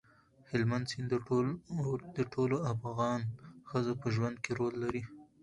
[0.49, 1.07] هلمند سیند
[2.17, 3.21] د ټولو افغان
[3.69, 5.03] ښځو په ژوند کې رول لري.